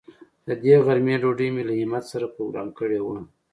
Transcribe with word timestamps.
د 0.47 0.49
دې 0.63 0.75
غرمې 0.85 1.15
ډوډۍ 1.21 1.49
مې 1.55 1.63
له 1.69 1.73
همت 1.79 2.03
سره 2.11 2.25
پروگرام 2.35 2.67
کړې 2.77 2.99
وه. 3.01 3.15